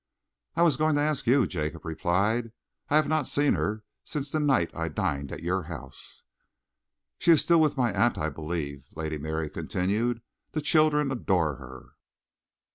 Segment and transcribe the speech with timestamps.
[0.55, 2.51] "I was going to ask you," Jacob replied.
[2.89, 6.23] "I have not seen her since the night I dined at your house."
[7.19, 10.23] "She is still with my aunt, I believe," Lady Mary continued.
[10.53, 11.89] "The children adore her."